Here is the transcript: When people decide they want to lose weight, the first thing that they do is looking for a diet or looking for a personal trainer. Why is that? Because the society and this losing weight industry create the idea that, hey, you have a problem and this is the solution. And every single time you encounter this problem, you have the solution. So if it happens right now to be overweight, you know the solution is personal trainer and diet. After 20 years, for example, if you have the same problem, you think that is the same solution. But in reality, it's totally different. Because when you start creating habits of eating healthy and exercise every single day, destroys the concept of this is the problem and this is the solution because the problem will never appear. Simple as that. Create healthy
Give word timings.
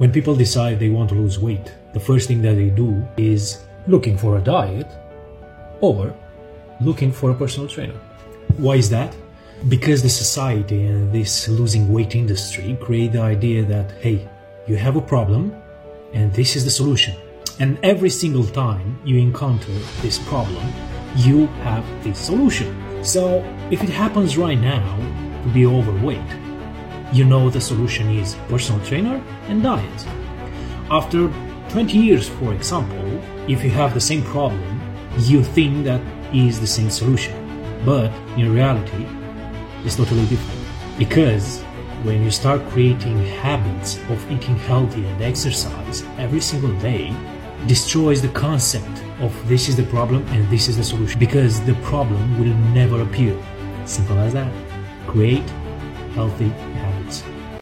When 0.00 0.10
people 0.10 0.34
decide 0.34 0.78
they 0.78 0.88
want 0.88 1.10
to 1.10 1.14
lose 1.14 1.38
weight, 1.38 1.74
the 1.92 2.00
first 2.00 2.26
thing 2.26 2.40
that 2.40 2.54
they 2.54 2.70
do 2.70 3.06
is 3.18 3.66
looking 3.86 4.16
for 4.16 4.38
a 4.38 4.40
diet 4.40 4.86
or 5.82 6.16
looking 6.80 7.12
for 7.12 7.32
a 7.32 7.34
personal 7.34 7.68
trainer. 7.68 8.00
Why 8.56 8.76
is 8.76 8.88
that? 8.88 9.14
Because 9.68 10.02
the 10.02 10.08
society 10.08 10.86
and 10.86 11.12
this 11.12 11.48
losing 11.48 11.92
weight 11.92 12.14
industry 12.14 12.78
create 12.80 13.12
the 13.12 13.20
idea 13.20 13.62
that, 13.64 13.92
hey, 14.00 14.26
you 14.66 14.76
have 14.76 14.96
a 14.96 15.02
problem 15.02 15.54
and 16.14 16.32
this 16.32 16.56
is 16.56 16.64
the 16.64 16.70
solution. 16.70 17.14
And 17.58 17.78
every 17.82 18.08
single 18.08 18.46
time 18.46 18.98
you 19.04 19.18
encounter 19.18 19.74
this 20.00 20.18
problem, 20.30 20.66
you 21.14 21.46
have 21.68 21.84
the 22.04 22.14
solution. 22.14 23.04
So 23.04 23.44
if 23.70 23.82
it 23.82 23.90
happens 23.90 24.38
right 24.38 24.58
now 24.58 24.96
to 25.42 25.48
be 25.50 25.66
overweight, 25.66 26.49
you 27.12 27.24
know 27.24 27.50
the 27.50 27.60
solution 27.60 28.08
is 28.10 28.36
personal 28.48 28.84
trainer 28.84 29.22
and 29.48 29.62
diet. 29.62 30.06
After 30.90 31.28
20 31.70 31.98
years, 31.98 32.28
for 32.28 32.52
example, 32.52 33.20
if 33.48 33.64
you 33.64 33.70
have 33.70 33.94
the 33.94 34.00
same 34.00 34.22
problem, 34.22 34.80
you 35.18 35.42
think 35.42 35.84
that 35.84 36.00
is 36.34 36.60
the 36.60 36.66
same 36.66 36.90
solution. 36.90 37.34
But 37.84 38.12
in 38.36 38.52
reality, 38.52 39.06
it's 39.84 39.96
totally 39.96 40.26
different. 40.26 40.60
Because 40.98 41.62
when 42.02 42.22
you 42.22 42.30
start 42.30 42.60
creating 42.70 43.24
habits 43.26 43.98
of 44.08 44.30
eating 44.30 44.56
healthy 44.56 45.04
and 45.04 45.22
exercise 45.22 46.04
every 46.18 46.40
single 46.40 46.72
day, 46.78 47.14
destroys 47.66 48.22
the 48.22 48.28
concept 48.28 49.02
of 49.20 49.32
this 49.48 49.68
is 49.68 49.76
the 49.76 49.84
problem 49.84 50.26
and 50.28 50.48
this 50.48 50.68
is 50.68 50.76
the 50.76 50.84
solution 50.84 51.18
because 51.18 51.60
the 51.62 51.74
problem 51.82 52.38
will 52.38 52.54
never 52.72 53.02
appear. 53.02 53.36
Simple 53.84 54.18
as 54.18 54.32
that. 54.32 54.52
Create 55.06 55.48
healthy 56.14 56.52